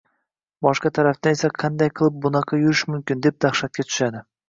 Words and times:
boshqa 0.67 0.91
tarafdan 0.99 1.37
esa 1.37 1.53
“Qanday 1.65 1.93
qilib 2.01 2.19
bunaqa 2.25 2.63
yurish 2.65 2.85
mumkin?”, 2.97 3.25
deb 3.31 3.43
dahshatga 3.49 3.91
tushadi. 3.93 4.29